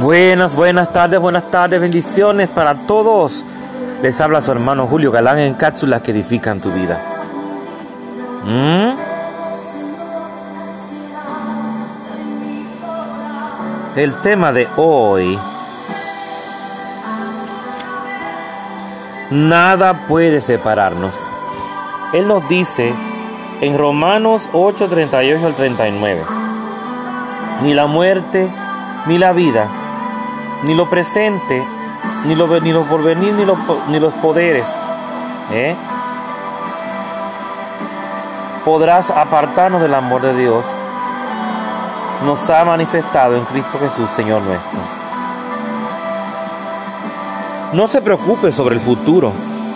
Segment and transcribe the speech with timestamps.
[0.00, 3.42] Buenas, buenas tardes, buenas tardes, bendiciones para todos.
[4.02, 7.00] Les habla su hermano Julio Galán en cápsulas que edifican tu vida.
[8.44, 8.90] ¿Mm?
[13.96, 15.38] El tema de hoy.
[19.30, 21.14] Nada puede separarnos.
[22.12, 22.92] Él nos dice
[23.62, 26.20] en Romanos 8, 38 al 39.
[27.62, 28.50] Ni la muerte,
[29.06, 29.70] ni la vida,
[30.64, 31.62] ni lo presente,
[32.26, 33.44] ni lo, ni porvenir, ni,
[33.88, 34.66] ni los poderes.
[35.52, 35.74] ¿eh?
[38.64, 40.64] Podrás apartarnos del amor de Dios.
[42.24, 44.80] Nos ha manifestado en Cristo Jesús, Señor nuestro.
[47.72, 49.32] No se preocupe sobre el futuro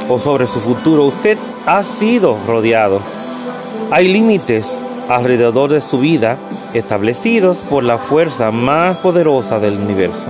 [0.09, 1.05] o sobre su futuro.
[1.05, 3.01] Usted ha sido rodeado.
[3.91, 4.77] Hay límites
[5.09, 6.39] alrededor de su vida
[6.73, 10.29] establecidos por la fuerza más poderosa del universo.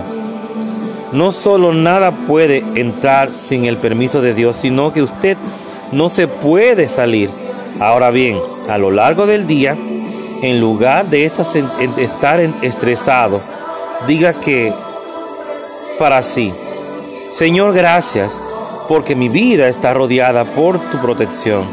[1.13, 5.37] No solo nada puede entrar sin el permiso de Dios, sino que usted
[5.93, 7.29] no se puede salir.
[7.81, 9.77] Ahora bien, a lo largo del día,
[10.43, 13.41] en lugar de estar estresado,
[14.07, 14.73] diga que
[15.99, 16.53] para sí,
[17.33, 18.39] Señor, gracias
[18.89, 21.65] porque mi vida está rodeada por tu protección.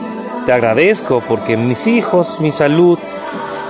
[0.45, 2.99] Te agradezco porque mis hijos, mi salud,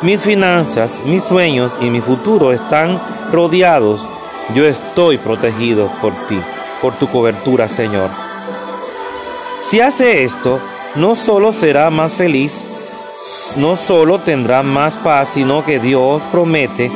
[0.02, 3.00] mis finanzas, mis sueños y mi futuro están
[3.32, 4.17] rodeados.
[4.54, 6.40] Yo estoy protegido por ti,
[6.82, 8.10] por tu cobertura, Señor.
[9.62, 10.60] Si hace esto,
[10.96, 12.62] no solo será más feliz,
[13.58, 16.92] no solo tendrá más paz, sino que Dios promete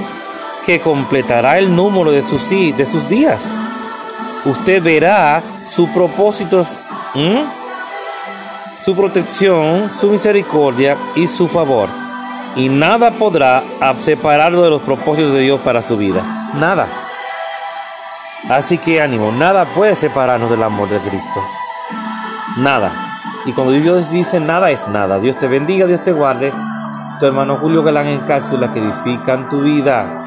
[0.66, 3.46] que completará el número de sus, de sus días.
[4.46, 6.68] Usted verá sus propósitos,
[8.86, 11.90] su protección, su misericordia y su favor
[12.56, 13.64] y nada podrá
[14.00, 16.22] separarlo de los propósitos de Dios para su vida.
[16.60, 17.01] Nada.
[18.50, 21.42] Así que ánimo, nada puede separarnos del amor de Cristo.
[22.58, 22.92] Nada.
[23.46, 25.20] Y cuando Dios dice nada es nada.
[25.20, 26.52] Dios te bendiga, Dios te guarde.
[27.20, 30.24] Tu hermano Julio Galán en cápsulas que edifican tu vida.